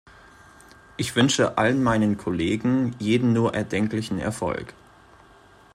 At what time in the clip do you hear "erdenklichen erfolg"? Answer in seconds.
3.53-4.73